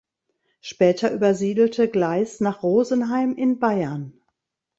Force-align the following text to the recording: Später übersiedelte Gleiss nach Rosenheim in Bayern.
Später 0.61 1.11
übersiedelte 1.13 1.87
Gleiss 1.87 2.39
nach 2.39 2.63
Rosenheim 2.63 3.35
in 3.35 3.59
Bayern. 3.59 4.19